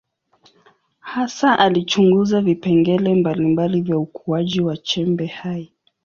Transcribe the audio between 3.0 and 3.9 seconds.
mbalimbali